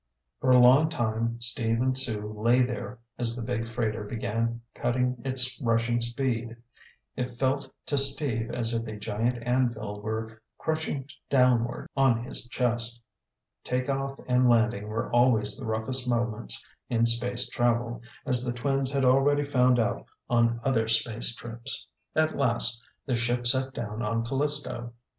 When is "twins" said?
18.53-18.91